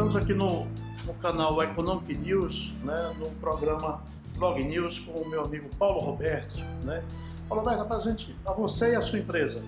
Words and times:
Estamos 0.00 0.16
aqui 0.16 0.32
no, 0.32 0.66
no 1.04 1.12
canal 1.20 1.62
Economic 1.62 2.14
News, 2.14 2.72
né, 2.82 3.14
no 3.18 3.28
programa 3.32 4.02
Blog 4.34 4.64
News 4.64 4.98
com 4.98 5.12
o 5.12 5.28
meu 5.28 5.44
amigo 5.44 5.68
Paulo 5.78 6.00
Roberto. 6.00 6.58
Né? 6.82 7.04
Paulo 7.46 7.62
Roberto, 7.62 7.82
apresente 7.82 8.34
a 8.46 8.52
você 8.54 8.92
e 8.92 8.94
a 8.94 9.02
sua 9.02 9.18
empresa. 9.18 9.62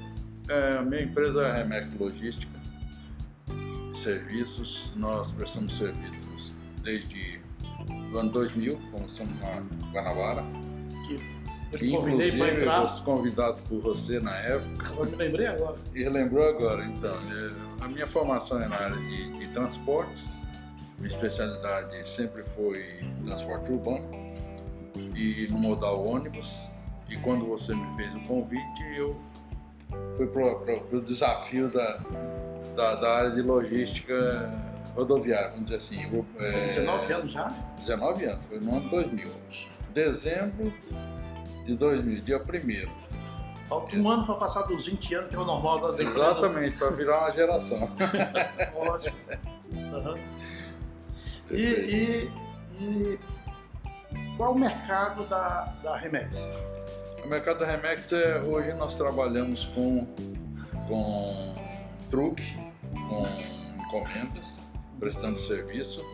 É, 0.49 0.81
minha 0.81 1.03
empresa 1.03 1.43
é 1.43 1.53
Remec 1.59 1.99
Logística 1.99 2.59
e 3.59 3.95
Serviços. 3.95 4.91
Nós 4.97 5.31
prestamos 5.33 5.77
serviços 5.77 6.55
desde 6.83 7.43
o 8.11 8.19
ano 8.19 8.31
2000, 8.31 8.81
começamos 8.91 9.39
na 9.39 9.63
Guanabara. 9.93 10.45
Que 11.07 11.42
Que 11.79 11.93
eu 11.93 12.01
convidei 12.01 12.33
para 12.33 12.37
inclusive 12.37 12.61
entrar. 12.61 12.83
eu 12.83 12.89
fui 12.89 13.05
convidado 13.05 13.63
por 13.69 13.81
você 13.81 14.21
na 14.21 14.37
época. 14.37 14.93
Eu 14.99 15.05
me 15.07 15.17
lembrei 15.17 15.47
agora. 15.47 15.77
E 15.95 16.09
lembrou 16.09 16.49
agora, 16.49 16.85
então, 16.85 17.15
é, 17.15 17.85
a 17.85 17.89
minha 17.89 18.07
formação 18.07 18.63
é 18.63 18.69
na 18.69 18.77
área 18.77 18.97
de, 18.97 19.39
de 19.39 19.49
transportes, 19.49 20.29
minha 20.99 21.13
especialidade 21.13 22.09
sempre 22.09 22.45
foi 22.45 23.01
transporte 23.25 23.73
urbano 23.73 24.33
e 25.17 25.49
no 25.51 25.59
modal 25.59 26.07
ônibus. 26.07 26.69
E 27.09 27.17
quando 27.17 27.47
você 27.47 27.75
me 27.75 27.97
fez 27.97 28.15
o 28.15 28.21
convite, 28.21 28.83
eu 28.97 29.21
fui 30.17 30.27
para 30.27 30.97
o 30.97 31.01
desafio 31.01 31.69
da, 31.69 31.99
da, 32.77 32.95
da 32.95 33.17
área 33.17 33.31
de 33.31 33.43
logística 33.43 34.15
rodoviária, 34.95 35.51
vamos 35.51 35.65
dizer 35.65 35.77
assim. 35.77 36.05
Eu, 36.13 36.25
é, 36.39 36.53
Tem 36.53 36.67
19 36.69 37.13
anos 37.13 37.33
já? 37.33 37.49
19 37.79 38.25
anos, 38.25 38.45
foi 38.47 38.61
no 38.61 38.77
ano 38.77 38.89
2000. 38.89 39.29
Dezembro 39.93 40.73
de 41.65 41.75
2000, 41.77 42.21
dia 42.23 42.39
1 42.39 43.13
Falta 43.69 43.97
um 43.97 44.11
ano 44.11 44.27
para 44.27 44.35
passar 44.35 44.63
dos 44.63 44.87
20 44.87 45.15
anos, 45.15 45.31
que 45.31 45.37
é 45.37 45.39
o 45.39 45.45
normal 45.45 45.81
das 45.81 46.01
empresas. 46.01 46.17
Exatamente, 46.17 46.77
para 46.77 46.91
virar 46.91 47.21
uma 47.21 47.31
geração. 47.31 47.91
Ótimo. 48.77 49.17
Aham. 49.95 50.19
E, 51.51 51.57
e, 51.57 52.33
e 52.81 53.21
qual 54.37 54.53
o 54.53 54.59
mercado 54.59 55.25
da, 55.25 55.73
da 55.83 55.97
Remex? 55.97 56.39
O 57.25 57.29
mercado 57.29 57.61
da 57.61 57.67
Remex, 57.67 58.13
é, 58.13 58.41
hoje 58.41 58.75
nós 58.75 58.95
trabalhamos 58.97 59.65
com, 59.67 60.07
com 60.89 61.55
truque, 62.11 62.57
com 62.93 63.27
encomendas, 63.81 64.61
prestando 64.99 65.39
serviço. 65.39 66.05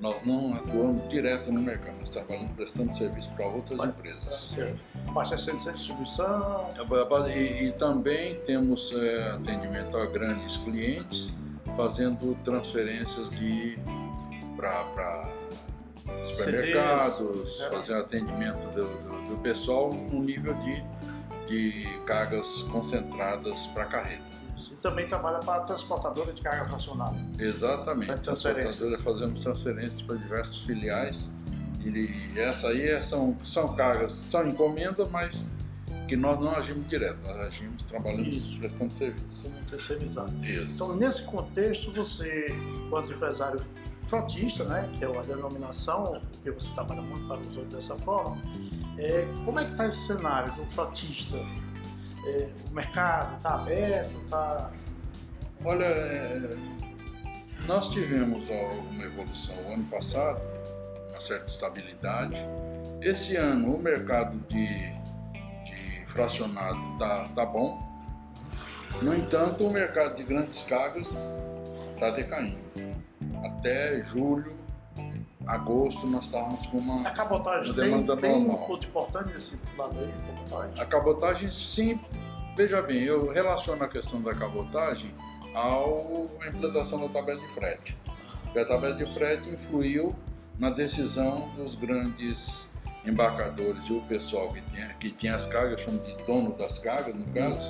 Nós 0.00 0.16
não 0.26 0.52
atuamos 0.54 1.08
direto 1.08 1.50
no 1.52 1.60
mercado, 1.62 1.96
nós 2.00 2.10
trabalhamos 2.10 2.50
prestando 2.52 2.94
serviço 2.94 3.30
para 3.36 3.46
outras 3.46 3.78
empresas. 3.78 4.54
Baixa 5.12 5.38
centro 5.38 5.70
de 5.72 5.78
distribuição, 5.78 6.68
E, 7.30 7.64
e 7.66 7.72
também 7.72 8.34
temos 8.40 8.92
é, 8.92 9.30
atendimento 9.30 9.96
a 9.96 10.04
grandes 10.06 10.56
clientes, 10.58 11.32
fazendo 11.76 12.36
transferências 12.42 13.30
de 13.30 13.78
para 14.56 15.28
supermercados, 16.24 17.60
é. 17.60 17.70
fazer 17.70 17.94
atendimento 17.94 18.66
do, 18.74 18.82
do- 18.86 19.34
do 19.34 19.40
pessoal 19.42 19.92
no 19.92 20.20
nível 20.22 20.54
de, 20.54 20.84
de 21.46 21.86
cargas 22.06 22.62
concentradas 22.70 23.66
para 23.68 23.84
carreta. 23.86 24.22
e 24.70 24.74
também 24.76 25.06
trabalha 25.06 25.40
para 25.40 25.60
transportadora 25.62 26.32
de 26.32 26.40
carga 26.40 26.64
fracionada. 26.66 27.16
Exatamente. 27.38 28.20
Transferências. 28.22 28.76
Transportadora, 28.76 29.02
Fazemos 29.02 29.42
transferências 29.42 30.02
para 30.02 30.16
diversas 30.16 30.56
filiais 30.58 31.32
e, 31.84 31.88
e 31.88 32.32
essa 32.38 32.68
aí 32.68 32.88
é- 32.88 33.02
são, 33.02 33.36
são 33.44 33.74
cargas, 33.74 34.12
são 34.12 34.46
encomendas, 34.48 35.10
mas 35.10 35.50
que 36.08 36.16
nós 36.16 36.38
não 36.38 36.54
agimos 36.54 36.86
direto, 36.88 37.18
nós 37.24 37.36
agimos 37.38 37.82
trabalhando 37.84 38.28
Isso. 38.28 38.58
prestando 38.58 38.92
serviço. 38.92 39.42
Como 39.42 39.54
terceirizado. 39.64 40.44
Isso. 40.44 40.72
Então, 40.74 40.94
nesse 40.96 41.22
contexto, 41.24 41.90
você, 41.92 42.54
enquanto 42.86 43.10
empresário 43.12 43.60
frotista, 44.06 44.64
né, 44.64 44.90
que 44.92 45.02
é 45.04 45.18
a 45.18 45.22
denominação, 45.22 46.20
porque 46.30 46.50
você 46.50 46.68
trabalha 46.74 47.00
muito 47.00 47.26
para 47.26 47.40
os 47.40 47.56
outros 47.56 47.74
dessa 47.74 47.96
forma, 47.96 48.36
é, 48.98 49.26
como 49.44 49.60
é 49.60 49.64
que 49.64 49.72
está 49.72 49.86
esse 49.86 50.06
cenário 50.06 50.52
do 50.54 50.64
frotista? 50.66 51.36
É, 52.26 52.50
o 52.70 52.74
mercado 52.74 53.36
está 53.36 53.54
aberto? 53.54 54.16
Está 54.24 54.70
Olha, 55.64 55.86
é, 55.86 56.56
nós 57.66 57.88
tivemos 57.90 58.50
alguma 58.50 59.02
evolução 59.02 59.56
o 59.66 59.72
ano 59.72 59.84
passado, 59.84 60.42
uma 61.10 61.20
certa 61.20 61.46
estabilidade. 61.46 62.36
Esse 63.00 63.36
ano 63.36 63.74
o 63.74 63.82
mercado 63.82 64.36
de, 64.46 64.66
de 65.64 66.06
fracionado 66.08 66.92
está 66.92 67.24
tá 67.28 67.46
bom. 67.46 67.82
No 69.00 69.14
entanto, 69.14 69.66
o 69.66 69.72
mercado 69.72 70.16
de 70.16 70.22
grandes 70.22 70.62
cargas 70.62 71.32
está 71.94 72.10
decaindo. 72.10 72.58
Até 73.42 74.02
julho, 74.02 74.54
agosto, 75.46 76.06
nós 76.06 76.24
estávamos 76.26 76.66
com 76.66 76.78
uma. 76.78 77.06
A 77.08 77.10
cabotagem 77.12 77.72
Uma 77.72 77.80
tem, 77.82 77.90
demanda 77.90 78.16
tem 78.16 78.32
um 78.32 78.38
normal. 78.46 78.66
ponto 78.66 78.86
importante 78.86 79.34
nesse 79.34 79.58
lado 79.76 79.98
aí, 79.98 80.12
cabotagem? 80.34 80.82
A 80.82 80.86
cabotagem, 80.86 81.50
sim. 81.50 82.00
Veja 82.56 82.80
bem, 82.82 83.02
eu 83.02 83.30
relaciono 83.32 83.82
a 83.82 83.88
questão 83.88 84.22
da 84.22 84.32
cabotagem 84.34 85.12
à 85.54 86.48
implantação 86.48 87.00
da 87.00 87.08
tabela 87.08 87.40
de 87.40 87.48
frete. 87.48 87.96
Porque 88.44 88.58
a 88.60 88.64
tabela 88.64 88.94
de 88.94 89.06
frete 89.12 89.48
influiu 89.48 90.14
na 90.58 90.70
decisão 90.70 91.48
dos 91.56 91.74
grandes 91.74 92.68
embarcadores 93.04 93.86
e 93.88 93.92
o 93.92 94.00
pessoal 94.02 94.48
que 94.52 94.60
tinha, 94.70 94.88
que 94.94 95.10
tinha 95.10 95.34
as 95.34 95.46
cargas, 95.46 95.80
chamo 95.80 95.98
de 95.98 96.14
dono 96.24 96.52
das 96.56 96.78
cargas, 96.78 97.14
no 97.14 97.24
caso, 97.34 97.68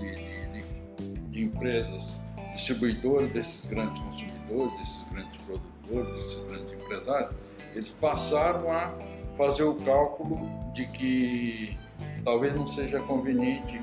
de, 0.00 0.14
de- 0.16 0.62
de- 0.62 1.20
de 1.30 1.44
empresas 1.44 2.20
distribuidoras 2.52 3.28
desses 3.30 3.64
grandes 3.66 4.02
consumidores, 4.02 4.78
desses 4.78 5.08
grandes 5.12 5.40
produtores, 5.42 5.73
desses 5.88 6.38
grandes 6.48 6.72
empresários, 6.72 7.34
eles 7.74 7.90
passaram 8.00 8.70
a 8.70 8.92
fazer 9.36 9.64
o 9.64 9.74
cálculo 9.74 10.48
de 10.72 10.86
que 10.86 11.76
talvez 12.24 12.54
não 12.54 12.66
seja 12.68 13.00
conveniente 13.00 13.80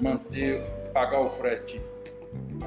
manter, 0.00 0.62
pagar 0.92 1.20
o 1.20 1.28
frete 1.28 1.80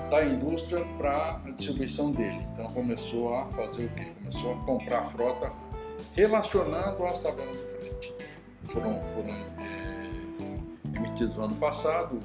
da 0.09 0.25
indústria 0.25 0.83
para 0.97 1.41
a 1.45 1.51
distribuição 1.51 2.11
dele. 2.11 2.45
Então 2.51 2.65
começou 2.67 3.35
a 3.35 3.45
fazer 3.51 3.85
o 3.85 3.89
quê? 3.89 4.07
Começou 4.19 4.53
a 4.53 4.57
comprar 4.65 5.01
frota 5.03 5.51
relacionando 6.13 7.05
às 7.05 7.19
tabelas 7.19 7.57
de 7.57 7.65
frete. 7.65 8.13
Foram, 8.65 8.93
foram 9.13 9.35
eh, 9.59 10.97
emitidos 10.97 11.35
no 11.35 11.45
ano 11.45 11.55
passado, 11.55 12.19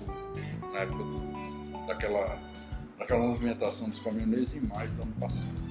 na 0.73 0.81
época 0.81 1.05
do- 1.05 1.87
daquela, 1.87 2.39
daquela 2.99 3.21
movimentação 3.27 3.89
dos 3.89 4.01
caminhoneiros 4.01 4.55
em 4.55 4.61
maio 4.61 4.89
do 4.91 5.03
ano 5.03 5.13
passado. 5.21 5.68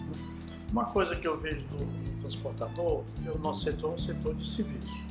Uma 0.72 0.86
coisa 0.86 1.16
que 1.16 1.28
eu 1.28 1.38
vejo 1.38 1.62
do, 1.68 1.78
do 1.78 2.22
transportador, 2.22 3.04
que 3.22 3.30
o 3.30 3.38
nosso 3.38 3.64
setor 3.64 3.92
é 3.92 3.96
um 3.96 4.00
setor 4.00 4.36
de 4.36 4.48
serviço. 4.48 5.08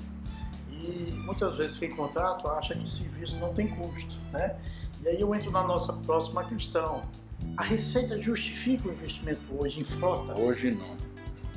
E 0.71 1.13
muitas 1.25 1.57
vezes 1.57 1.79
quem 1.79 1.95
contrata 1.95 2.49
acha 2.51 2.75
que 2.75 2.89
serviço 2.89 3.37
não 3.39 3.53
tem 3.53 3.69
custo, 3.69 4.17
né? 4.33 4.57
E 5.03 5.09
aí 5.09 5.21
eu 5.21 5.35
entro 5.35 5.51
na 5.51 5.67
nossa 5.67 5.93
próxima 5.93 6.45
questão. 6.45 7.03
A 7.57 7.63
receita 7.63 8.21
justifica 8.21 8.89
o 8.89 8.93
investimento 8.93 9.41
hoje 9.51 9.81
em 9.81 9.85
frota? 9.85 10.35
Hoje 10.35 10.73
não. 10.73 10.97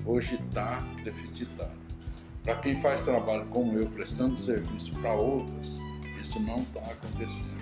Hoje 0.06 0.36
está 0.36 0.80
deficitário. 1.04 1.80
Para 2.44 2.56
quem 2.56 2.82
faz 2.82 3.02
trabalho 3.02 3.46
como 3.48 3.78
eu, 3.78 3.88
prestando 3.90 4.38
serviço 4.38 4.92
para 4.94 5.14
outras, 5.14 5.78
isso 6.20 6.40
não 6.40 6.58
está 6.58 6.80
acontecendo. 6.80 7.60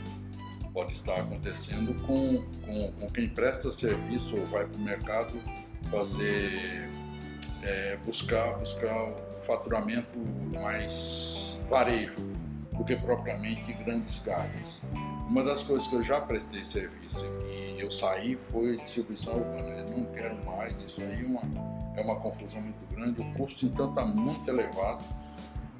Pode 0.71 0.93
estar 0.93 1.15
acontecendo 1.15 1.93
com, 2.05 2.43
com, 2.63 2.91
com 2.91 3.11
quem 3.11 3.27
presta 3.27 3.71
serviço 3.71 4.37
ou 4.37 4.45
vai 4.45 4.65
para 4.67 4.77
o 4.77 4.81
mercado 4.81 5.41
fazer, 5.91 6.89
é, 7.63 7.97
buscar, 8.05 8.57
buscar 8.57 9.09
o 9.09 9.43
faturamento 9.43 10.17
mais 10.53 11.59
varejo 11.69 12.21
do 12.73 12.83
que 12.83 12.95
propriamente 12.95 13.73
grandes 13.73 14.19
cargas. 14.19 14.83
Uma 15.27 15.43
das 15.43 15.63
coisas 15.63 15.87
que 15.87 15.95
eu 15.95 16.03
já 16.03 16.21
prestei 16.21 16.63
serviço 16.63 17.25
e 17.49 17.79
eu 17.79 17.91
saí 17.91 18.37
foi 18.51 18.77
distribuição 18.77 19.35
urbana. 19.35 19.69
Eu 19.69 19.97
não 19.97 20.05
quero 20.13 20.45
mais, 20.45 20.75
isso 20.81 21.01
aí 21.01 21.23
é 21.23 21.25
uma, 21.25 21.41
é 21.95 22.01
uma 22.01 22.15
confusão 22.15 22.61
muito 22.61 22.95
grande, 22.95 23.21
o 23.21 23.33
custo 23.33 23.65
então 23.65 23.89
está 23.89 24.05
muito 24.05 24.47
elevado. 24.49 25.03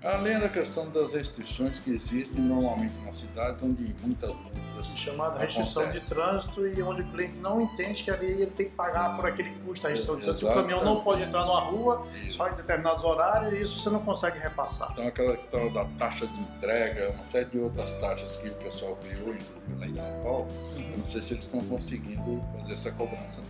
Além 0.07 0.39
da 0.39 0.48
questão 0.48 0.89
das 0.89 1.12
restrições 1.12 1.77
que 1.80 1.92
existem 1.92 2.42
normalmente 2.42 2.94
na 3.04 3.12
cidade, 3.12 3.57
onde 3.62 3.94
muitas 4.01 4.30
multas 4.30 4.88
Chamada 4.95 5.39
restrição 5.39 5.83
de 5.83 5.98
acontecem. 5.98 6.09
trânsito 6.09 6.68
e 6.68 6.81
onde 6.81 7.01
o 7.01 7.12
cliente 7.12 7.36
não 7.42 7.59
entende 7.59 8.04
que 8.04 8.12
ali 8.12 8.27
ele 8.27 8.45
tem 8.48 8.69
que 8.69 8.75
pagar 8.75 9.18
por 9.18 9.25
aquele 9.25 9.50
custo 9.65 9.83
da 9.83 9.89
restrição 9.89 10.15
de 10.15 10.21
trânsito. 10.24 10.48
O 10.48 10.54
caminhão 10.54 10.86
não 10.86 11.01
pode 11.01 11.24
entrar 11.24 11.45
numa 11.45 11.59
rua 11.59 12.07
Isso. 12.24 12.38
só 12.38 12.48
em 12.48 12.56
determinados 12.56 13.04
horários 13.04 13.54
e 13.54 13.63
isso 13.63 13.80
você 13.81 13.89
não 13.89 14.00
consegue 14.00 14.39
repassar. 14.39 14.92
Então 14.94 15.07
aquela 15.07 15.36
questão 15.36 15.74
da 15.74 15.83
taxa 16.00 16.25
de 16.25 16.39
entrega, 16.39 17.10
uma 17.12 17.25
série 17.25 17.45
de 17.45 17.60
outras 17.60 17.92
taxas 18.00 18.38
que 18.38 18.48
o 18.48 18.56
pessoal 18.56 18.98
criou, 19.03 19.33
inclusive 19.33 19.80
lá 19.80 19.88
em 19.88 19.95
São 19.95 20.21
Paulo, 20.24 20.48
eu 20.77 20.98
não 20.98 21.06
sei 21.06 21.21
se 21.21 21.33
eles 21.33 21.44
estão 21.44 21.60
conseguindo 21.62 22.42
fazer 22.57 22.74
essa 22.74 22.92
cobrança. 22.92 23.42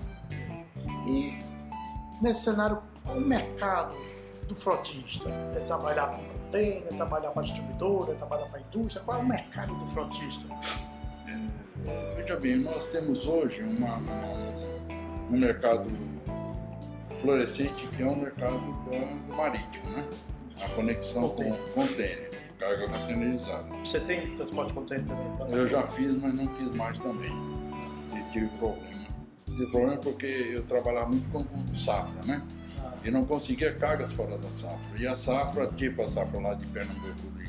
E 1.05 1.37
nesse 2.19 2.45
cenário, 2.45 2.81
o 3.05 3.19
mercado 3.19 3.95
do 4.47 4.55
frotista? 4.55 5.29
É 5.55 5.59
trabalhar 5.61 6.07
com 6.07 6.23
container, 6.23 6.83
é 6.89 6.95
trabalhar 6.95 7.31
para 7.31 7.43
distribuidora, 7.43 8.13
é 8.13 8.15
trabalhar 8.15 8.45
para 8.47 8.59
indústria? 8.61 9.01
Qual 9.03 9.17
é 9.17 9.21
o 9.21 9.25
mercado 9.25 9.73
do 9.75 9.85
frotista? 9.87 10.43
Veja 12.15 12.35
bem, 12.39 12.57
nós 12.59 12.85
temos 12.85 13.27
hoje 13.27 13.61
uma- 13.63 13.97
um 15.29 15.37
mercado 15.37 15.89
florescente 17.21 17.87
que 17.87 18.01
é 18.03 18.05
o 18.05 18.15
mercado 18.15 18.57
do, 18.59 19.35
marítimo, 19.35 19.89
né? 19.91 20.05
A 20.63 20.69
conexão 20.69 21.29
com 21.29 21.51
container, 21.73 22.31
carga 22.57 22.85
containerizada. 22.87 23.65
Você 23.83 23.99
tem 23.99 24.35
transporte 24.35 24.73
container 24.73 25.05
também? 25.37 25.53
Eu 25.55 25.67
já 25.67 25.83
fiz, 25.85 26.19
mas 26.21 26.33
não 26.33 26.47
quis 26.47 26.71
mais 26.75 26.97
também. 26.99 27.31
Tive 28.31 28.47
problema. 28.57 28.87
Tive 29.45 29.67
problema 29.71 29.97
porque 29.97 30.25
eu 30.25 30.63
trabalhava 30.63 31.09
muito 31.09 31.29
com, 31.31 31.43
com 31.43 31.75
safra, 31.75 32.19
né? 32.25 32.41
E 33.03 33.11
não 33.11 33.25
conseguia 33.25 33.73
cargas 33.73 34.11
fora 34.13 34.37
da 34.37 34.51
safra. 34.51 34.79
E 34.97 35.07
a 35.07 35.15
safra, 35.15 35.67
tipo 35.75 36.01
a 36.01 36.07
safra 36.07 36.39
lá 36.39 36.53
de 36.53 36.65
Pernambuco 36.67 37.13
de 37.37 37.47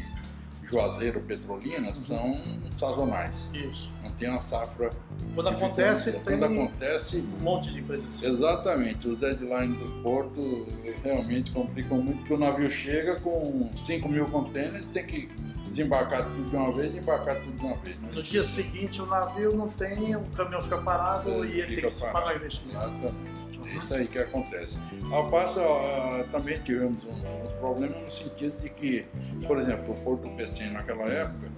Juazeiro, 0.71 1.21
Petrolina, 1.21 1.95
são 1.95 2.39
sazonais. 2.77 3.51
isso. 3.55 3.91
Não 4.03 4.11
tem 4.13 4.29
uma 4.29 4.41
safra. 4.41 4.91
Quando 5.35 5.49
acontece, 5.49 6.13
Quando 6.13 6.25
tem 6.25 6.45
acontece, 6.45 7.17
um 7.41 7.43
monte 7.43 7.73
de 7.73 7.93
assim. 7.93 8.27
Exatamente, 8.27 9.09
os 9.09 9.19
deadlines 9.19 9.79
do 9.79 10.03
porto 10.03 10.67
realmente 11.03 11.51
complicam 11.53 11.99
muito, 12.03 12.19
porque 12.19 12.35
o 12.35 12.39
navio 12.39 12.71
chega 12.71 13.17
com 13.21 13.71
5 13.77 14.09
mil 14.09 14.27
contêineres, 14.27 14.87
tem 14.89 15.07
que 15.07 15.29
desembarcar 15.69 16.25
tudo 16.25 16.51
de 16.51 16.57
uma 16.57 16.73
vez 16.73 16.95
e 16.95 16.99
embarcar 16.99 17.37
tudo 17.43 17.57
de 17.57 17.65
uma 17.65 17.77
vez. 17.77 17.97
né? 18.01 18.09
No 18.13 18.23
dia 18.23 18.43
seguinte 18.45 19.01
o 19.01 19.07
navio 19.07 19.55
não 19.57 19.69
tem, 19.69 20.17
o 20.17 20.23
caminhão 20.37 20.63
fica 20.63 20.79
parado 20.79 21.45
É, 21.45 21.47
e 21.47 21.61
ele 21.61 21.77
tem 21.77 21.85
que 21.85 21.91
se 21.91 22.01
parado. 22.01 22.19
pagar 22.25 22.37
investimento. 22.37 22.79
Exatamente. 22.79 23.28
Isso 23.77 23.95
aí 23.95 24.07
que 24.09 24.19
acontece. 24.19 24.79
Ao 25.13 25.29
passo, 25.31 25.61
ah, 25.61 26.25
também 26.31 26.59
tivemos 26.61 27.05
um- 27.05 27.43
uns 27.43 27.53
problemas 27.55 28.01
no 28.03 28.11
sentido 28.11 28.61
de 28.63 28.69
que, 28.71 29.07
por 29.47 29.59
exemplo, 29.59 29.93
o 29.95 30.01
Porto 30.01 30.29
PC 30.31 30.65
naquela 30.71 31.05
época 31.07 31.49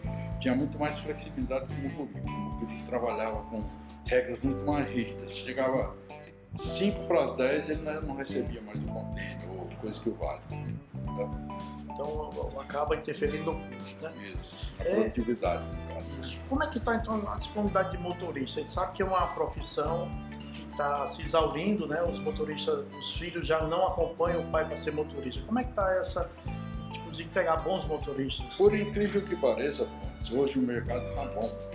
tinha 0.40 0.54
muito 0.54 0.78
mais 0.78 0.98
flexibilidade 0.98 1.66
que 1.66 1.86
o 1.86 1.90
Mucuripe. 1.90 2.26
O 2.26 2.30
Mucuripe 2.30 2.82
trabalhava 2.84 3.42
com 3.44 3.62
regras 4.06 4.42
muito 4.42 4.64
mais 4.64 4.88
rígidas. 4.88 5.32
Chegava 5.36 5.94
5 6.54 7.06
para 7.06 7.22
as 7.24 7.32
10, 7.34 7.70
ele 7.70 7.82
não- 7.82 8.14
recebia 8.16 8.60
mais 8.62 8.78
o 8.78 8.88
container 8.88 9.38
ou 9.50 9.66
coisa 9.80 10.00
que 10.00 10.08
o 10.08 10.14
vale. 10.14 10.40
Tá? 10.48 11.28
Então 11.92 12.32
acaba 12.60 12.96
interferindo 12.96 13.52
no 13.52 13.60
custo, 13.78 14.02
né? 14.04 14.12
Isso. 14.38 14.72
A 14.80 14.84
É. 14.84 14.94
produtividade, 14.94 15.64
no 15.64 15.94
caso. 15.94 16.38
Como 16.48 16.62
é 16.62 16.66
que 16.66 16.78
está 16.78 16.96
então 16.96 17.30
a 17.32 17.36
disponibilidade 17.36 17.92
de 17.96 17.98
motorista? 18.02 18.60
A 18.60 18.62
gente 18.62 18.72
sabe 18.72 18.92
que 18.94 19.02
é 19.02 19.04
uma 19.04 19.26
profissão 19.28 20.08
que 20.54 20.62
está 20.70 21.06
se 21.08 21.22
exaurindo, 21.22 21.86
né? 21.86 22.02
Os 22.02 22.18
motoristas, 22.18 22.84
os 22.98 23.16
filhos 23.16 23.46
já 23.46 23.62
não 23.66 23.86
acompanham 23.88 24.40
o 24.42 24.46
pai 24.50 24.64
para 24.66 24.76
ser 24.76 24.92
motorista. 24.92 25.42
Como 25.46 25.58
é 25.58 25.64
que 25.64 25.70
está 25.70 25.92
essa, 25.94 26.30
inclusive 26.94 27.28
pegar 27.30 27.56
bons 27.56 27.84
motoristas? 27.86 28.54
Por 28.54 28.74
incrível 28.74 29.22
que 29.22 29.36
pareça, 29.36 29.86
hoje 30.32 30.58
o 30.58 30.62
mercado 30.62 31.06
está 31.08 31.24
bom. 31.26 31.70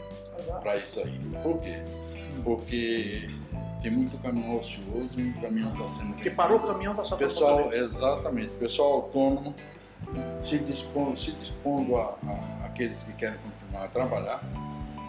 para 0.62 0.76
isso 0.78 1.00
aí. 1.00 1.20
Por 1.42 1.60
quê? 1.62 1.82
Porque 2.44 3.30
tem 3.86 3.92
muito 3.92 4.18
caminhão 4.18 4.58
ocioso, 4.58 5.10
muito 5.16 5.40
caminhão 5.40 5.72
está 5.74 5.88
sendo. 5.88 6.14
Porque 6.14 6.32
parou 6.32 6.58
o 6.58 6.62
caminhão, 6.68 6.94
está 6.94 7.06
só 7.06 7.16
para 7.16 7.28
Pessoal, 7.28 7.72
exatamente, 7.72 8.50
pessoal 8.54 8.94
autônomo 8.94 9.54
se 10.44 10.58
dispondo, 10.58 11.16
se 11.18 11.32
dispondo 11.34 11.96
a, 11.96 12.18
a- 12.28 12.66
aqueles 12.66 12.98
que 13.04 13.14
querem 13.14 13.38
continuar 13.38 13.86
a 13.86 13.88
trabalhar. 13.88 14.44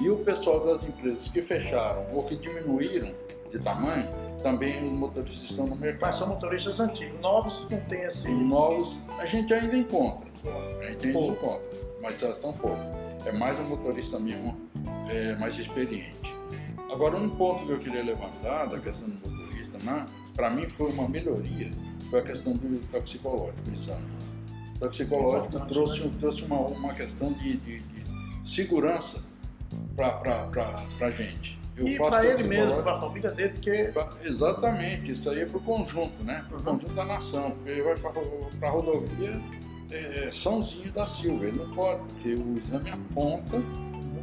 E 0.01 0.11
o 0.11 0.19
pessoal 0.19 0.61
das 0.61 0.85
empresas 0.85 1.29
que 1.29 1.41
fecharam 1.41 2.05
ou 2.15 2.23
que 2.25 2.37
diminuíram 2.37 3.09
de 3.51 3.59
tamanho, 3.59 4.07
também 4.43 4.77
os 4.87 4.93
motoristas 4.93 5.49
estão 5.51 5.65
no 5.65 5.71
Mas 5.71 5.81
mercado. 5.81 6.19
são 6.19 6.29
motoristas 6.29 6.79
antigos. 6.79 7.19
Novos 7.21 7.67
não 7.71 7.81
tem 7.81 8.03
esse. 8.03 8.29
Novos 8.29 9.01
a 9.19 9.25
gente 9.25 9.55
ainda 9.55 9.75
encontra, 9.77 10.27
a 10.45 10.85
gente 10.91 11.07
ainda 11.07 11.19
Pouco. 11.19 11.33
encontra, 11.33 11.71
mas 12.03 12.21
já 12.21 12.35
são 12.35 12.53
poucos. 12.53 12.85
É 13.25 13.33
mais 13.33 13.59
um 13.59 13.65
motorista 13.65 14.19
mesmo 14.19 14.55
é, 15.09 15.35
mais 15.37 15.59
experiente. 15.59 16.15
Agora, 16.97 17.19
um 17.19 17.29
ponto 17.29 17.67
que 17.67 17.73
eu 17.73 17.79
queria 17.79 18.03
levantar 18.03 18.65
da 18.69 18.79
questão 18.81 19.07
do 19.07 19.29
motorista, 19.31 19.77
para 20.35 20.49
mim 20.49 20.67
foi 20.67 20.91
uma 20.91 21.07
melhoria, 21.07 21.71
foi 22.09 22.21
a 22.21 22.23
questão 22.23 22.55
do 22.55 22.81
toxicológico, 22.91 23.71
exame. 23.71 24.07
O 24.77 24.79
toxicológico 24.79 25.61
trouxe, 25.67 26.01
né? 26.05 26.11
trouxe 26.19 26.43
uma, 26.45 26.57
uma 26.61 26.95
questão 26.95 27.35
de, 27.35 27.59
de- 27.59 27.81
de 27.81 28.49
segurança 28.49 29.25
para 29.95 30.49
a 31.01 31.11
gente. 31.11 31.59
Eu 31.77 31.87
E 31.87 31.99
para 31.99 32.25
ele 32.25 32.45
mesmo, 32.45 32.83
para 32.83 32.93
a 32.93 33.01
família 33.01 33.31
dele, 33.31 33.51
porque 33.51 33.93
Exatamente, 34.25 35.13
isso 35.13 35.29
aí 35.29 35.41
é 35.43 35.45
para 35.45 35.59
o 35.59 35.61
conjunto, 35.61 36.25
né? 36.25 36.47
Para 36.49 36.57
o 36.57 36.61
Uhum. 36.61 36.65
conjunto 36.79 36.95
da 36.95 37.05
nação, 37.05 37.51
porque 37.51 37.73
ele 37.73 37.83
vai 37.83 37.95
para 37.99 38.69
a 38.69 38.71
rodovia 38.71 39.39
é, 39.91 40.31
Sãozinho 40.33 40.91
da 40.93 41.07
Silva, 41.07 41.45
ele 41.45 41.59
não 41.59 41.71
pode, 41.75 42.01
porque 42.15 42.31
o 42.33 42.57
exame 42.57 42.89
aponta 42.89 43.59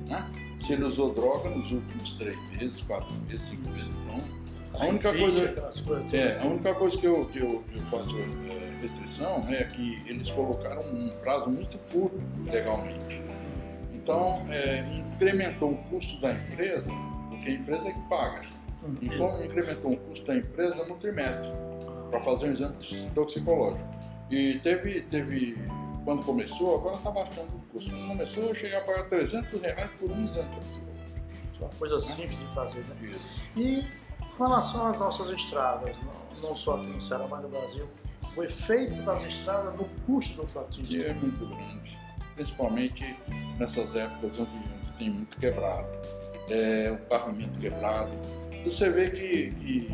né? 0.10 0.26
Se 0.64 0.74
ele 0.74 0.86
usou 0.86 1.14
droga 1.14 1.50
nos 1.50 1.72
últimos 1.72 2.14
três 2.14 2.38
meses, 2.52 2.82
quatro 2.82 3.14
meses, 3.28 3.48
cinco 3.50 3.70
meses. 3.70 3.92
Então, 4.02 4.22
a 4.80 4.86
única 4.88 5.12
Covid, 5.12 5.32
coisa, 5.32 5.84
coisas 5.84 6.14
é, 6.14 6.40
a 6.42 6.46
única 6.46 6.74
coisa 6.74 6.98
que 6.98 7.06
eu, 7.06 7.26
que 7.26 7.40
eu, 7.40 7.64
que 7.70 7.78
eu 7.78 7.86
faço 7.88 8.18
é, 8.18 8.82
restrição 8.82 9.46
é 9.50 9.64
que 9.66 10.02
eles 10.08 10.32
colocaram 10.32 10.82
um 10.82 11.10
prazo 11.22 11.50
muito 11.50 11.78
curto 11.92 12.18
legalmente. 12.46 13.22
Então, 13.94 14.46
é, 14.50 14.84
incrementou 15.00 15.72
o 15.72 15.78
custo 15.90 16.22
da 16.22 16.32
empresa, 16.32 16.92
porque 17.30 17.50
a 17.50 17.54
empresa 17.54 17.90
é 17.90 17.92
que 17.92 18.02
paga. 18.10 18.42
Então, 19.02 19.46
incrementou 19.46 19.94
o 19.94 19.98
custo 19.98 20.26
da 20.26 20.38
empresa 20.38 20.86
no 20.86 20.96
trimestre 20.96 21.50
para 22.10 22.20
fazer 22.20 22.48
um 22.48 22.54
exame 22.54 22.76
toxicológico. 23.14 23.88
E 24.30 24.60
teve, 24.60 25.02
teve 25.02 25.58
quando 26.04 26.24
começou, 26.24 26.76
agora 26.76 26.96
está 26.96 27.12
baixando 27.12 27.63
custo. 27.74 27.92
Começou, 27.92 28.44
eu 28.44 28.56
cheguei 28.56 28.78
a 28.78 28.82
pagar 28.82 29.10
300 29.10 29.62
reais 29.62 29.90
por 30.00 30.12
um 30.12 30.26
exame. 30.28 30.60
Uma 31.60 31.70
coisa 31.70 32.00
simples 32.00 32.38
de 32.38 32.46
fazer, 32.54 32.80
né? 32.82 32.96
Isso. 33.02 33.26
E 33.58 33.84
com 34.38 34.44
relação 34.44 34.88
às 34.88 35.00
nossas 35.00 35.30
estradas, 35.30 35.96
não, 36.42 36.56
só 36.56 36.76
aqui 36.76 36.88
no 36.88 37.02
Ceará, 37.02 37.28
mas 37.28 37.42
no 37.42 37.50
Brasil, 37.50 37.88
o 38.36 38.44
efeito 38.44 39.02
das 39.04 39.24
estradas 39.24 39.76
no 39.76 39.86
custo 40.06 40.42
do 40.42 40.48
frotista. 40.48 40.96
é 40.98 41.14
muito 41.14 41.46
grande, 41.46 41.98
principalmente 42.36 43.18
nessas 43.58 43.96
épocas 43.96 44.40
onde, 44.40 44.52
onde 44.52 44.98
tem 44.98 45.10
muito 45.10 45.38
quebrado, 45.38 45.88
é, 46.50 46.92
o 46.92 46.98
pavimento 47.08 47.60
quebrado. 47.60 48.12
Você 48.66 48.90
vê 48.90 49.10
que, 49.12 49.52
que 49.52 49.88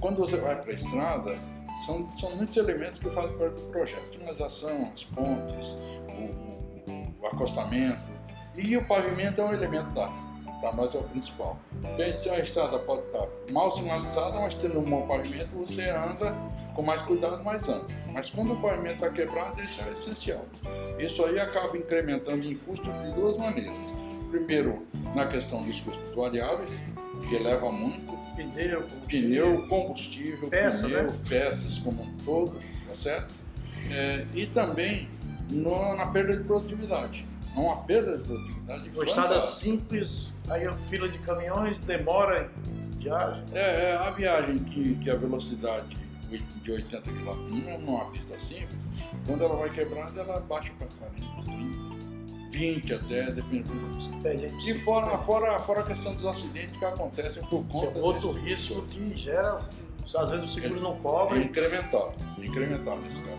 quando 0.00 0.16
você 0.18 0.36
vai 0.36 0.60
para 0.60 0.72
a 0.72 0.74
estrada, 0.74 1.38
são, 1.84 2.10
são 2.16 2.34
muitos 2.36 2.56
elementos 2.56 2.98
que 2.98 3.10
fazem 3.10 3.36
parte 3.36 3.60
do 3.60 3.70
projeto. 3.70 4.12
Sinalização, 4.12 4.90
as 4.92 5.04
pontes, 5.04 5.78
o, 6.16 7.22
o 7.22 7.26
acostamento. 7.26 8.02
E 8.56 8.76
o 8.76 8.84
pavimento 8.84 9.40
é 9.40 9.44
um 9.44 9.52
elemento 9.52 9.92
da. 9.94 10.08
Para 10.60 10.72
nós 10.72 10.94
é 10.94 10.98
o 10.98 11.02
principal. 11.02 11.58
Porque 11.82 12.02
a 12.02 12.38
estrada 12.38 12.78
pode 12.78 13.02
estar 13.02 13.28
mal 13.50 13.70
sinalizada, 13.76 14.40
mas 14.40 14.54
tendo 14.54 14.78
um 14.78 14.84
bom 14.84 15.06
pavimento, 15.06 15.50
você 15.54 15.90
anda 15.90 16.34
com 16.74 16.82
mais 16.82 17.02
cuidado, 17.02 17.44
mas 17.44 17.68
anda. 17.68 17.84
Mas 18.10 18.30
quando 18.30 18.54
o 18.54 18.56
pavimento 18.56 18.94
está 18.94 19.10
quebrado, 19.10 19.62
isso 19.62 19.82
é 19.86 19.92
essencial. 19.92 20.44
Isso 20.98 21.22
aí 21.26 21.38
acaba 21.38 21.76
incrementando 21.76 22.42
em 22.42 22.56
custo 22.56 22.90
de 22.90 23.12
duas 23.12 23.36
maneiras. 23.36 23.82
Primeiro, 24.30 24.86
na 25.14 25.26
questão 25.26 25.62
dos 25.62 25.78
custos 25.80 26.14
variáveis, 26.14 26.70
que 27.28 27.34
eleva 27.34 27.70
muito, 27.70 28.16
Pneu, 28.36 28.86
pneu, 29.08 29.66
combustível, 29.66 30.48
Peça, 30.48 30.86
pneu, 30.86 31.04
né? 31.04 31.18
peças 31.26 31.78
como 31.78 32.02
um 32.02 32.16
todo, 32.18 32.60
tá 32.86 32.94
certo? 32.94 33.32
É, 33.90 34.26
e 34.34 34.46
também 34.46 35.08
no- 35.50 35.94
na 35.96 36.06
perda 36.06 36.36
de 36.36 36.44
produtividade. 36.44 37.26
Há 37.54 37.60
uma 37.60 37.76
perda 37.78 38.16
de 38.18 38.24
produtividade 38.24 38.90
Uma 38.94 39.04
estrada 39.04 39.34
fantástica. 39.36 39.64
simples, 39.70 40.34
aí 40.48 40.66
a 40.66 40.72
fila 40.74 41.08
de 41.08 41.18
caminhões 41.18 41.78
demora 41.80 42.46
em 42.68 42.98
viagem. 42.98 43.44
É, 43.54 43.90
é, 43.90 43.96
a 43.96 44.10
viagem 44.10 44.58
que, 44.58 44.94
que 44.96 45.10
a 45.10 45.16
velocidade 45.16 45.96
de 46.62 46.70
80 46.72 47.00
km 47.02 47.78
numa 47.78 48.04
pista 48.10 48.36
simples, 48.38 48.76
quando 49.26 49.44
ela 49.44 49.56
vai 49.56 49.70
quebrando, 49.70 50.18
ela 50.18 50.40
baixa 50.40 50.72
para 50.78 50.88
40, 50.98 51.44
30, 51.44 52.50
20 52.50 52.94
até, 52.94 53.30
dependendo. 53.30 53.94
Você 53.94 54.10
perde 54.22 54.70
E 54.70 54.74
fora, 54.80 55.16
fora, 55.18 55.58
fora 55.60 55.80
a 55.80 55.84
questão 55.84 56.14
dos 56.14 56.26
acidentes 56.26 56.76
que 56.76 56.84
acontecem 56.84 57.42
por 57.44 57.64
conta 57.66 57.96
é 57.98 58.02
outro 58.02 58.32
risco 58.32 58.82
que 58.82 59.16
gera, 59.16 59.60
às 60.16 60.30
vezes 60.30 60.50
o 60.50 60.60
seguro 60.60 60.80
não 60.80 60.94
É 60.94 60.98
cobre. 60.98 61.38
incremental, 61.44 62.14
incremental 62.38 62.98
nesse 62.98 63.20
caso. 63.20 63.38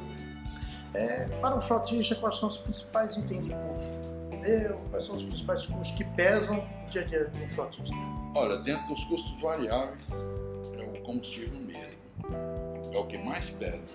É, 0.97 1.27
para 1.41 1.55
o 1.55 1.61
frotista, 1.61 2.15
quais 2.15 2.37
são 2.39 2.49
os 2.49 2.57
principais 2.57 3.15
itens 3.17 3.45
de 3.45 3.53
custo? 3.53 4.29
Pneu, 4.31 4.81
quais 4.89 5.05
são 5.05 5.15
os 5.15 5.23
principais 5.23 5.63
custos 5.67 5.91
que 5.91 6.03
pesam 6.15 6.55
no 6.55 6.91
dia 6.91 7.01
a 7.01 7.05
dia 7.05 7.25
do 7.25 7.47
frotista? 7.53 7.95
Olha, 8.33 8.57
dentro 8.57 8.87
dos 8.87 9.03
custos 9.03 9.39
variáveis, 9.39 10.09
é 10.75 10.83
o 10.83 11.03
combustível 11.03 11.59
mesmo. 11.59 11.97
É 12.91 12.97
o 12.97 13.05
que 13.05 13.15
mais 13.19 13.47
pesa. 13.51 13.91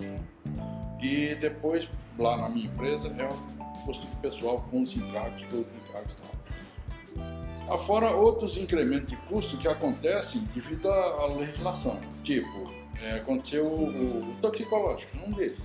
E 1.01 1.35
depois, 1.35 1.89
lá 2.17 2.37
na 2.37 2.47
minha 2.47 2.67
empresa, 2.67 3.09
é 3.09 3.25
o 3.25 3.85
custo 3.85 4.07
pessoal 4.21 4.63
com 4.71 4.83
os 4.83 4.95
encargos, 4.95 5.43
todos 5.49 5.65
os 5.67 5.89
encargos 5.89 6.13
e 6.13 6.15
tal. 6.15 7.75
Afora 7.75 8.11
outros 8.11 8.55
incrementos 8.55 9.07
de 9.07 9.17
custo 9.27 9.57
que 9.57 9.67
acontecem 9.67 10.41
devido 10.55 10.89
à 10.89 11.25
legislação. 11.25 11.99
Tipo, 12.23 12.82
é, 13.01 13.15
aconteceu 13.15 13.65
o, 13.65 14.31
o, 14.31 14.35
toxicológico, 14.41 15.17
um 15.25 15.31
deles. 15.31 15.59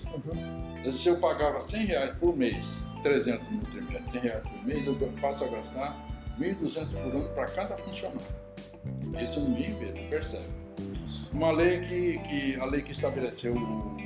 Vezes, 0.82 1.00
se 1.00 1.08
eu 1.08 1.18
pagava 1.18 1.60
100 1.60 1.86
reais 1.86 2.16
por 2.18 2.36
mês, 2.36 2.84
300 3.02 3.48
no 3.50 3.60
trimestre, 3.60 4.10
100 4.12 4.20
reais 4.20 4.42
por 4.42 4.66
mês, 4.66 4.86
eu 4.86 4.94
passo 5.20 5.44
a 5.44 5.48
gastar 5.48 5.96
1.200 6.38 6.88
por 6.90 7.16
ano 7.16 7.28
para 7.34 7.46
cada 7.46 7.76
funcionário. 7.76 8.20
Isso 9.22 9.40
ninguém 9.40 9.74
vê, 9.78 10.00
não 10.00 10.08
percebe. 10.08 10.44
Uma 11.32 11.50
lei 11.50 11.80
que, 11.80 12.18
que 12.18 12.56
a 12.56 12.64
lei 12.64 12.82
que 12.82 12.92
estabeleceu 12.92 13.54
o, 13.54 13.98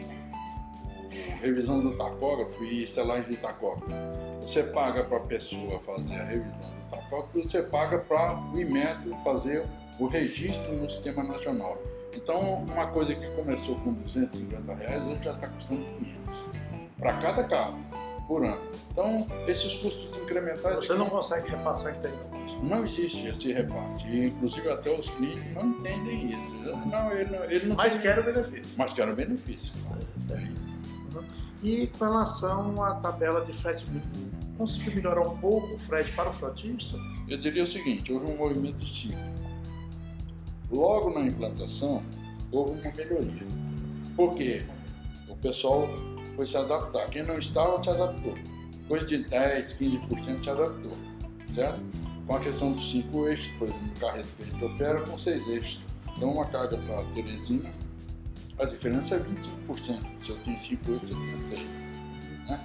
revisão 1.42 1.80
do 1.80 1.96
tacógrafo 1.96 2.64
e 2.64 2.86
selagem 2.86 3.28
de 3.30 3.36
tacógrafo. 3.36 3.92
Você 4.40 4.62
paga 4.62 5.02
para 5.02 5.16
a 5.16 5.20
pessoa 5.20 5.80
fazer 5.80 6.14
a 6.14 6.24
revisão 6.24 6.70
do 6.70 6.90
tacógrafo 6.90 7.38
e 7.38 7.42
você 7.42 7.62
paga 7.62 7.98
para 7.98 8.38
o 8.38 8.60
Inmetro 8.60 9.14
fazer 9.24 9.66
o 9.98 10.06
registro 10.06 10.72
no 10.72 10.88
sistema 10.88 11.24
nacional. 11.24 11.76
Então, 12.14 12.64
uma 12.64 12.86
coisa 12.88 13.14
que 13.14 13.26
começou 13.34 13.76
com 13.80 13.92
250 13.94 14.74
reais, 14.74 15.02
hoje 15.02 15.20
já 15.22 15.32
está 15.32 15.48
custando 15.48 15.82
500 15.98 16.34
para 16.98 17.12
cada 17.20 17.44
carro 17.44 17.78
por 18.28 18.44
ano. 18.44 18.60
Então, 18.90 19.26
esses 19.46 19.74
custos 19.74 20.16
incrementais. 20.22 20.76
Você 20.76 20.94
não 20.94 21.08
consegue 21.08 21.50
repassar 21.50 21.96
integralmente. 21.96 22.56
Não 22.62 22.84
existe 22.84 23.26
esse 23.26 23.52
reparte. 23.52 24.06
Inclusive, 24.06 24.70
até 24.70 24.90
os 24.90 25.08
clientes 25.10 25.54
não 25.54 25.66
entendem 25.66 26.32
isso. 26.32 26.52
Não, 26.86 27.12
ele 27.12 27.30
não, 27.30 27.44
ele 27.44 27.66
não 27.66 27.76
mas 27.76 27.94
tem... 27.94 28.02
quer 28.02 28.18
o 28.18 28.22
benefício. 28.22 28.72
Mas 28.76 28.92
quer 28.92 29.08
o 29.08 29.14
benefício. 29.14 29.72
É, 30.30 30.34
é 30.34 30.42
isso. 30.42 30.72
E 31.62 31.86
com 31.86 32.04
relação 32.04 32.82
à 32.82 32.94
tabela 32.96 33.44
de 33.44 33.52
frete 33.52 33.84
mínimo, 33.88 34.30
conseguiu 34.58 34.94
melhorar 34.96 35.22
um 35.22 35.36
pouco 35.38 35.74
o 35.74 35.78
frete 35.78 36.12
para 36.12 36.28
o 36.28 36.32
frotista? 36.32 36.96
Eu 37.28 37.38
diria 37.38 37.62
o 37.62 37.66
seguinte: 37.66 38.12
houve 38.12 38.26
um 38.26 38.36
movimento 38.36 38.84
sim. 38.84 39.14
Logo 40.72 41.10
na 41.10 41.26
implantação, 41.26 42.02
houve 42.50 42.80
uma 42.80 42.92
melhoria. 42.92 43.46
Por 44.16 44.34
quê? 44.34 44.62
O 45.28 45.36
pessoal 45.36 45.86
foi 46.34 46.46
se 46.46 46.56
adaptar. 46.56 47.10
Quem 47.10 47.22
não 47.22 47.38
estava 47.38 47.82
se 47.82 47.90
adaptou. 47.90 48.34
Coisa 48.88 49.06
de 49.06 49.18
10, 49.18 49.74
15% 49.74 50.42
se 50.42 50.50
adaptou. 50.50 50.92
Certo? 51.54 51.80
Com 52.26 52.36
a 52.36 52.40
questão 52.40 52.72
dos 52.72 52.90
cinco 52.90 53.28
eixos, 53.28 53.52
por 53.58 53.68
exemplo, 53.68 53.86
no 53.86 54.00
carreto 54.00 54.28
que 54.36 54.42
a 54.42 54.46
gente 54.46 54.64
opera 54.64 55.00
com 55.02 55.18
seis 55.18 55.46
eixos. 55.46 55.80
Então, 56.16 56.32
uma 56.32 56.46
carga 56.46 56.78
para 56.78 57.04
Teresina, 57.12 57.70
a 58.58 58.64
diferença 58.64 59.16
é 59.16 59.18
25%. 59.18 60.00
Se 60.22 60.30
eu 60.30 60.36
tenho 60.38 60.58
5 60.58 60.92
eixos, 60.92 61.10
eu 61.10 61.16
tenho 61.16 61.38
6. 61.38 61.60
Né? 62.48 62.60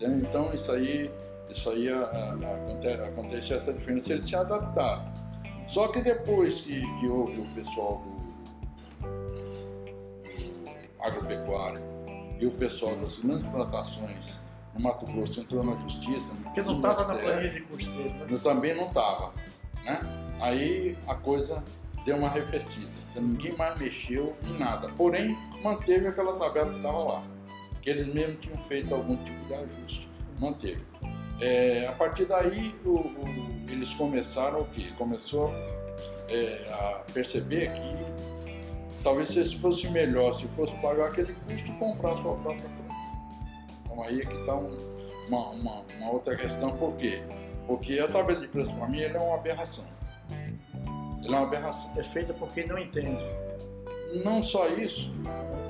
Então, 0.00 0.54
isso 0.54 0.70
aí, 0.70 1.10
isso 1.50 1.70
aí 1.70 1.88
a, 1.88 2.02
a, 2.02 3.06
acontece, 3.06 3.52
essa 3.52 3.72
diferença, 3.72 4.12
eles 4.12 4.26
se 4.26 4.36
adaptaram. 4.36 5.09
Só 5.70 5.86
que 5.86 6.02
depois 6.02 6.62
que, 6.62 6.80
que 6.98 7.06
houve 7.06 7.40
o 7.40 7.46
pessoal 7.54 8.02
do, 9.00 9.06
do 9.06 10.70
agropecuário, 11.00 11.80
e 12.40 12.46
o 12.46 12.50
pessoal 12.50 12.96
das 12.96 13.18
grandes 13.18 13.46
plantações 13.48 14.40
no 14.74 14.82
Mato 14.82 15.06
Grosso 15.06 15.40
entrou 15.40 15.62
na 15.62 15.76
justiça. 15.82 16.34
Porque 16.42 16.60
não 16.62 16.78
estava 16.78 17.06
na 17.06 17.14
planilha 17.20 17.50
de 17.50 17.60
custeio, 17.60 18.10
né? 18.14 18.40
Também 18.42 18.74
não 18.74 18.88
estava. 18.88 19.32
Né? 19.84 20.00
Aí 20.40 20.98
a 21.06 21.14
coisa 21.14 21.62
deu 22.04 22.16
uma 22.16 22.26
arrefecida. 22.26 22.90
Então, 23.10 23.22
ninguém 23.22 23.56
mais 23.56 23.78
mexeu 23.78 24.34
em 24.42 24.58
nada. 24.58 24.88
Porém, 24.96 25.38
manteve 25.62 26.08
aquela 26.08 26.36
tabela 26.36 26.70
que 26.70 26.78
estava 26.78 26.98
lá. 26.98 27.22
Que 27.80 27.90
eles 27.90 28.12
mesmos 28.12 28.40
tinham 28.40 28.60
feito 28.64 28.92
algum 28.92 29.16
tipo 29.18 29.46
de 29.46 29.54
ajuste. 29.54 30.08
Manteve. 30.40 30.82
É, 31.40 31.86
a 31.88 31.92
partir 31.92 32.26
daí, 32.26 32.74
o, 32.84 32.90
o, 32.90 33.70
eles 33.70 33.92
começaram 33.94 34.60
o 34.60 34.66
quê? 34.66 34.88
Começou 34.98 35.52
é, 36.28 36.68
a 36.72 37.02
perceber 37.12 37.72
que 37.72 38.30
Talvez 39.02 39.28
se 39.28 39.56
fosse 39.56 39.88
melhor, 39.88 40.34
se 40.34 40.46
fosse 40.48 40.74
pagar 40.74 41.06
aquele 41.06 41.34
custo, 41.46 41.72
comprar 41.78 42.12
a 42.12 42.16
sua 42.16 42.36
própria 42.36 42.68
fruta. 42.68 42.94
Então 43.82 44.02
aí 44.02 44.20
é 44.20 44.26
que 44.26 44.36
está 44.36 44.54
um, 44.54 44.76
uma, 45.26 45.48
uma, 45.50 45.84
uma, 45.96 46.10
outra 46.10 46.36
questão, 46.36 46.76
por 46.76 46.94
quê? 46.96 47.22
Porque 47.66 47.98
a 47.98 48.06
tabela 48.08 48.40
de 48.40 48.48
preço 48.48 48.74
para 48.74 48.88
mim 48.88 49.00
é 49.00 49.18
uma 49.18 49.36
aberração. 49.36 49.86
Ela 51.24 51.36
é 51.36 51.40
uma 51.40 51.46
aberração. 51.46 51.90
É 51.96 52.02
feita 52.02 52.34
por 52.34 52.52
quem 52.52 52.66
não 52.66 52.78
entende. 52.78 53.24
Não 54.22 54.42
só 54.42 54.68
isso, 54.68 55.14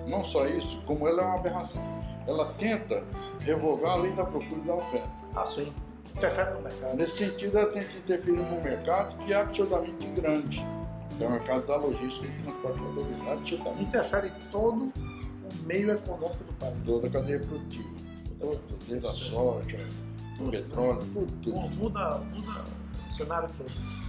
não 0.08 0.24
só 0.24 0.46
isso, 0.46 0.82
como 0.82 1.06
ela 1.06 1.22
é 1.22 1.26
uma 1.26 1.36
aberração. 1.36 1.82
Ela 2.26 2.46
tenta 2.58 3.02
revogar 3.40 3.92
a 3.92 3.96
lei 3.96 4.12
da 4.12 4.24
procura 4.24 4.60
e 4.60 4.66
da 4.66 4.74
oferta. 4.74 5.10
Ah, 5.34 5.46
sim. 5.46 5.72
Interfere 6.16 6.50
no 6.54 6.60
mercado. 6.62 6.96
Nesse 6.96 7.18
sentido, 7.18 7.58
ela 7.58 7.70
tenta 7.70 7.96
interferir 7.96 8.36
no 8.36 8.60
mercado 8.60 9.16
que 9.24 9.32
é 9.32 9.36
absolutamente 9.36 10.06
grande 10.08 10.64
é 11.24 11.26
o 11.26 11.30
mercado 11.32 11.66
da 11.66 11.76
logística 11.76 12.26
e 12.26 12.42
transporte 12.42 12.78
rodoviário. 12.78 13.82
Interfere 13.82 14.28
em 14.28 14.50
todo 14.50 14.84
o 14.84 15.66
meio 15.66 15.92
econômico 15.92 16.44
do 16.44 16.54
país. 16.54 16.76
Toda 16.84 17.06
a 17.06 17.10
cadeia 17.10 17.40
produtiva. 17.40 17.88
Todo, 18.38 18.60
desde 18.88 19.06
a 19.06 19.10
soja, 19.10 19.78
o 20.38 20.50
petróleo, 20.50 21.02
tudo, 21.12 21.32
tudo. 21.42 21.76
Muda, 21.76 22.18
muda 22.32 22.64
o 23.08 23.12
cenário 23.12 23.50
todo. 23.58 23.99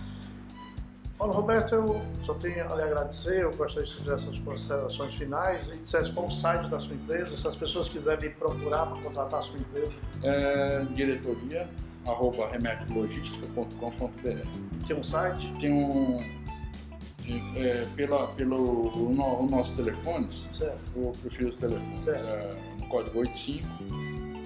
Paulo 1.22 1.36
Roberto, 1.36 1.76
eu 1.76 2.02
só 2.26 2.34
tenho 2.34 2.68
a 2.68 2.76
lhe 2.76 2.82
agradecer, 2.82 3.44
eu 3.44 3.56
gostaria 3.56 3.88
de 3.88 3.96
fazer 3.96 4.16
essas 4.16 4.40
considerações 4.40 5.14
finais 5.14 5.70
e 5.70 5.78
dissesse 5.78 6.12
qual 6.12 6.26
o 6.26 6.34
site 6.34 6.68
da 6.68 6.80
sua 6.80 6.96
empresa, 6.96 7.38
se 7.38 7.48
as 7.48 7.56
pessoas 7.56 7.88
quiserem 7.88 8.32
procurar 8.32 8.88
para 8.88 9.00
contratar 9.04 9.40
a 9.40 9.44
sua 9.44 9.60
empresa. 9.60 9.92
É, 10.24 10.84
diretoria 10.96 11.70
arroba 12.08 12.48
remetiologistica.com.br 12.48 14.88
Tem 14.88 14.98
um 14.98 15.04
site? 15.04 15.54
Tem 15.60 15.72
um 15.72 16.18
é, 17.56 17.86
pela, 17.96 18.26
pelo 18.30 18.58
o, 18.58 19.12
o 19.12 19.48
nosso 19.48 19.76
telefone, 19.76 20.28
certo. 20.34 20.82
eu 20.96 21.12
prefiro 21.22 21.50
os 21.50 21.58
telefones, 21.58 22.08
é, 22.08 22.50
no 22.80 22.88
código 22.88 23.20
85 23.20 23.68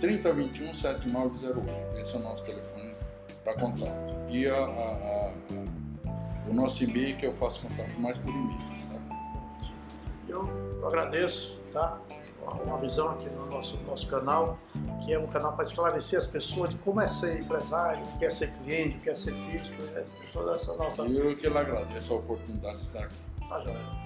3021 0.01 0.74
7908. 0.74 1.98
Esse 2.01 2.15
é 2.15 2.17
o 2.17 2.22
nosso 2.22 2.44
telefone 2.44 2.94
para 3.46 3.53
contato. 3.53 4.13
E 4.29 4.46
a, 4.46 4.58
a, 4.58 4.60
a, 4.60 5.32
o 6.47 6.53
nosso 6.53 6.83
e-mail 6.83 7.17
que 7.17 7.25
eu 7.25 7.33
faço 7.33 7.61
contato 7.61 7.99
mais 7.99 8.17
por 8.17 8.29
e-mail. 8.29 8.57
Tá? 8.57 9.65
Eu 10.27 10.87
agradeço, 10.87 11.59
tá? 11.71 11.99
uma 12.65 12.77
visão 12.77 13.09
aqui 13.09 13.29
no 13.29 13.47
nosso, 13.47 13.77
nosso 13.87 14.07
canal, 14.07 14.57
que 15.03 15.13
é 15.13 15.19
um 15.19 15.27
canal 15.27 15.53
para 15.53 15.65
esclarecer 15.65 16.19
as 16.19 16.27
pessoas 16.27 16.69
de 16.69 16.77
como 16.77 17.01
é 17.01 17.07
ser 17.07 17.39
empresário, 17.39 18.05
quer 18.19 18.31
ser 18.31 18.51
cliente, 18.57 18.99
quer 18.99 19.17
ser 19.17 19.33
físico, 19.33 19.81
é, 19.95 20.05
toda 20.31 20.55
essa 20.55 20.75
nossa. 20.75 21.01
Eu 21.03 21.35
que 21.35 21.49
lhe 21.49 21.57
agradeço 21.57 22.13
a 22.13 22.17
oportunidade 22.17 22.77
de 22.79 22.85
estar 22.85 23.03
aqui. 23.03 23.15
Tá, 23.49 23.59
joia. 23.61 24.04